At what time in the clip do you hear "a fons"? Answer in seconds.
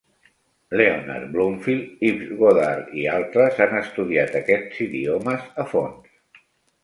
5.65-6.41